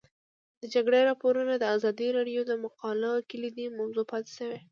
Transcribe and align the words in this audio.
د 0.61 0.63
جګړې 0.73 1.01
راپورونه 1.09 1.53
د 1.57 1.63
ازادي 1.75 2.07
راډیو 2.17 2.41
د 2.47 2.51
مقالو 2.63 3.11
کلیدي 3.29 3.67
موضوع 3.79 4.05
پاتې 4.11 4.31
شوی. 4.37 4.59